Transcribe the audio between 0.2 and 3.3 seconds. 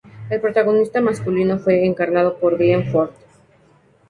El protagonista masculino fue encarnado por Glenn Ford.